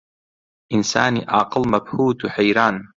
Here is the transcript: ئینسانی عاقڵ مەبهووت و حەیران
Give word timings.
ئینسانی 0.71 1.21
عاقڵ 1.35 1.63
مەبهووت 1.71 2.19
و 2.21 2.31
حەیران 2.35 2.75